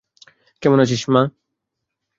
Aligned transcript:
কেমন 0.61 0.79
আছিস 0.79 1.01
মা? 1.09 1.21